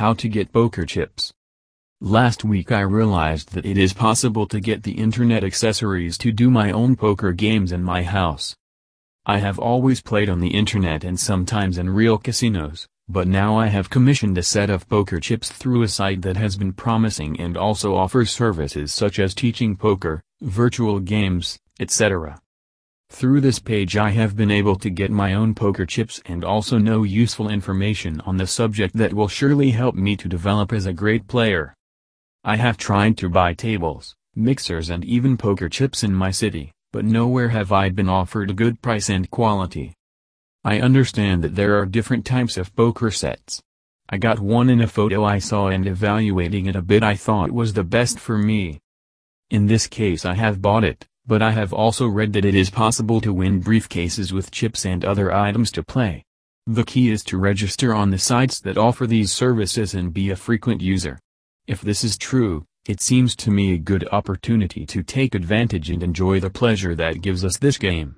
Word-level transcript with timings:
How 0.00 0.14
to 0.14 0.30
get 0.30 0.50
poker 0.50 0.86
chips. 0.86 1.30
Last 2.00 2.42
week 2.42 2.72
I 2.72 2.80
realized 2.80 3.52
that 3.52 3.66
it 3.66 3.76
is 3.76 3.92
possible 3.92 4.46
to 4.46 4.58
get 4.58 4.82
the 4.82 4.92
internet 4.92 5.44
accessories 5.44 6.16
to 6.24 6.32
do 6.32 6.50
my 6.50 6.70
own 6.70 6.96
poker 6.96 7.32
games 7.32 7.70
in 7.70 7.84
my 7.84 8.02
house. 8.02 8.56
I 9.26 9.40
have 9.40 9.58
always 9.58 10.00
played 10.00 10.30
on 10.30 10.40
the 10.40 10.54
internet 10.54 11.04
and 11.04 11.20
sometimes 11.20 11.76
in 11.76 11.90
real 11.90 12.16
casinos, 12.16 12.88
but 13.10 13.28
now 13.28 13.58
I 13.58 13.66
have 13.66 13.90
commissioned 13.90 14.38
a 14.38 14.42
set 14.42 14.70
of 14.70 14.88
poker 14.88 15.20
chips 15.20 15.50
through 15.50 15.82
a 15.82 15.88
site 15.88 16.22
that 16.22 16.38
has 16.38 16.56
been 16.56 16.72
promising 16.72 17.38
and 17.38 17.58
also 17.58 17.94
offers 17.94 18.30
services 18.30 18.94
such 18.94 19.18
as 19.18 19.34
teaching 19.34 19.76
poker, 19.76 20.22
virtual 20.40 20.98
games, 21.00 21.58
etc. 21.78 22.40
Through 23.10 23.40
this 23.40 23.58
page 23.58 23.96
I 23.96 24.10
have 24.10 24.36
been 24.36 24.52
able 24.52 24.76
to 24.76 24.88
get 24.88 25.10
my 25.10 25.34
own 25.34 25.54
poker 25.54 25.84
chips 25.84 26.22
and 26.24 26.44
also 26.44 26.78
know 26.78 27.02
useful 27.02 27.50
information 27.50 28.20
on 28.22 28.36
the 28.36 28.46
subject 28.46 28.96
that 28.96 29.12
will 29.12 29.28
surely 29.28 29.72
help 29.72 29.94
me 29.96 30.16
to 30.16 30.28
develop 30.28 30.72
as 30.72 30.86
a 30.86 30.92
great 30.92 31.26
player. 31.26 31.74
I 32.44 32.56
have 32.56 32.78
tried 32.78 33.18
to 33.18 33.28
buy 33.28 33.52
tables, 33.52 34.14
mixers 34.34 34.88
and 34.88 35.04
even 35.04 35.36
poker 35.36 35.68
chips 35.68 36.02
in 36.04 36.14
my 36.14 36.30
city, 36.30 36.72
but 36.92 37.04
nowhere 37.04 37.48
have 37.48 37.72
I 37.72 37.90
been 37.90 38.08
offered 38.08 38.48
a 38.48 38.54
good 38.54 38.80
price 38.80 39.10
and 39.10 39.28
quality. 39.30 39.92
I 40.64 40.80
understand 40.80 41.42
that 41.42 41.56
there 41.56 41.78
are 41.78 41.86
different 41.86 42.24
types 42.24 42.56
of 42.56 42.74
poker 42.76 43.10
sets. 43.10 43.60
I 44.08 44.18
got 44.18 44.38
one 44.38 44.70
in 44.70 44.80
a 44.80 44.86
photo 44.86 45.24
I 45.24 45.40
saw 45.40 45.66
and 45.66 45.86
evaluating 45.86 46.66
it 46.66 46.76
a 46.76 46.82
bit 46.82 47.02
I 47.02 47.16
thought 47.16 47.50
was 47.50 47.72
the 47.72 47.84
best 47.84 48.20
for 48.20 48.38
me. 48.38 48.78
In 49.50 49.66
this 49.66 49.88
case 49.88 50.24
I 50.24 50.34
have 50.34 50.62
bought 50.62 50.84
it, 50.84 51.06
but 51.30 51.40
I 51.40 51.52
have 51.52 51.72
also 51.72 52.08
read 52.08 52.32
that 52.32 52.44
it 52.44 52.56
is 52.56 52.70
possible 52.70 53.20
to 53.20 53.32
win 53.32 53.62
briefcases 53.62 54.32
with 54.32 54.50
chips 54.50 54.84
and 54.84 55.04
other 55.04 55.32
items 55.32 55.70
to 55.70 55.84
play. 55.84 56.24
The 56.66 56.82
key 56.82 57.08
is 57.08 57.22
to 57.26 57.38
register 57.38 57.94
on 57.94 58.10
the 58.10 58.18
sites 58.18 58.58
that 58.62 58.76
offer 58.76 59.06
these 59.06 59.30
services 59.30 59.94
and 59.94 60.12
be 60.12 60.30
a 60.30 60.34
frequent 60.34 60.80
user. 60.80 61.20
If 61.68 61.82
this 61.82 62.02
is 62.02 62.18
true, 62.18 62.64
it 62.88 63.00
seems 63.00 63.36
to 63.36 63.52
me 63.52 63.74
a 63.74 63.78
good 63.78 64.08
opportunity 64.10 64.84
to 64.86 65.04
take 65.04 65.36
advantage 65.36 65.88
and 65.88 66.02
enjoy 66.02 66.40
the 66.40 66.50
pleasure 66.50 66.96
that 66.96 67.22
gives 67.22 67.44
us 67.44 67.58
this 67.58 67.78
game. 67.78 68.16